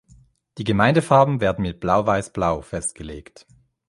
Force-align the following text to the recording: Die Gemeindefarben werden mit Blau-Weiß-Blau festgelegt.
Die 0.57 0.63
Gemeindefarben 0.63 1.41
werden 1.41 1.61
mit 1.61 1.79
Blau-Weiß-Blau 1.79 2.63
festgelegt. 2.63 3.45